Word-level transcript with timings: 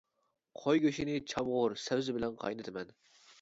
قوي 0.61 0.79
گۆشىنى 0.85 1.17
چامغۇر، 1.33 1.77
سەۋزە 1.83 2.17
بىلەن 2.17 2.35
قاينىتىمەن. 2.45 2.97